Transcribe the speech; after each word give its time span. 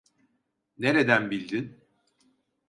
Nerden 0.77 1.31
bildin? 1.31 1.81